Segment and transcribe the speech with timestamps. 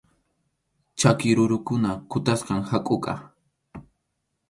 [0.99, 3.13] Ch’aki rurukuna kutasqam hakʼuqa.